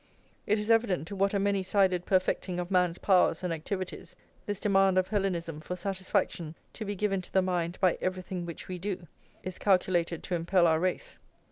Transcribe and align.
It 0.47 0.57
is 0.57 0.71
evident 0.71 1.07
to 1.09 1.15
what 1.15 1.35
a 1.35 1.37
many 1.37 1.61
sided 1.61 2.07
perfecting 2.07 2.59
of 2.59 2.71
man's 2.71 2.97
powers 2.97 3.43
and 3.43 3.53
activities 3.53 4.15
this 4.47 4.59
demand 4.59 4.97
of 4.97 5.09
Hellenism 5.09 5.59
for 5.61 5.75
satisfaction 5.75 6.55
to 6.73 6.85
be 6.85 6.95
given 6.95 7.21
to 7.21 7.31
the 7.31 7.43
mind 7.43 7.77
by 7.79 7.99
everything 8.01 8.43
which 8.47 8.67
we 8.67 8.79
do, 8.79 9.07
is 9.43 9.59
calculated 9.59 10.23
to 10.23 10.33
impel 10.33 10.65
our 10.65 10.79
race. 10.79 11.19